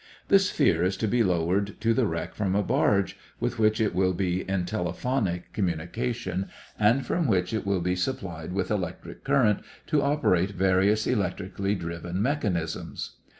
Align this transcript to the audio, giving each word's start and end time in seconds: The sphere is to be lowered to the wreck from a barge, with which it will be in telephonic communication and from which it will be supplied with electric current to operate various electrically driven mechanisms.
The 0.29 0.39
sphere 0.39 0.83
is 0.83 0.97
to 0.97 1.07
be 1.07 1.21
lowered 1.21 1.79
to 1.81 1.93
the 1.93 2.07
wreck 2.07 2.33
from 2.33 2.55
a 2.55 2.63
barge, 2.63 3.19
with 3.39 3.59
which 3.59 3.79
it 3.79 3.93
will 3.93 4.13
be 4.15 4.41
in 4.49 4.65
telephonic 4.65 5.53
communication 5.53 6.47
and 6.79 7.05
from 7.05 7.27
which 7.27 7.53
it 7.53 7.67
will 7.67 7.81
be 7.81 7.95
supplied 7.95 8.51
with 8.51 8.71
electric 8.71 9.23
current 9.23 9.59
to 9.85 10.01
operate 10.01 10.53
various 10.53 11.05
electrically 11.05 11.75
driven 11.75 12.19
mechanisms. 12.19 13.17